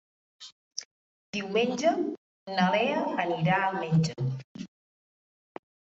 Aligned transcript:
Diumenge 1.37 1.91
na 2.55 2.67
Lea 2.77 3.03
anirà 3.25 3.61
al 3.69 3.79
metge. 3.85 4.19